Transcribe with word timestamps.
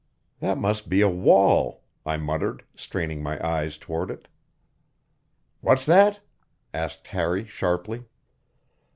"That 0.39 0.57
must 0.57 0.89
be 0.89 1.01
a 1.01 1.07
wall," 1.07 1.83
I 2.07 2.17
muttered, 2.17 2.63
straining 2.75 3.21
my 3.21 3.39
eyes 3.47 3.77
toward 3.77 4.09
it. 4.09 4.27
"What's 5.59 5.85
that?" 5.85 6.21
asked 6.73 7.05
Harry 7.09 7.45
sharply. 7.45 8.05